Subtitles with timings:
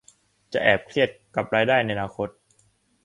[0.53, 2.29] จะแอบเครียดกับรายได้ในอนาคต